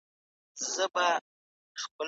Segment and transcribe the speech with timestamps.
[0.57, 1.97] موږ وزن بيا ګورو.